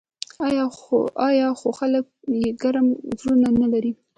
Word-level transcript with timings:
آیا 1.37 1.47
خو 1.59 1.69
خلک 1.79 2.05
یې 2.41 2.49
ګرم 2.61 2.87
زړونه 3.19 3.49
نلري؟ 3.61 3.91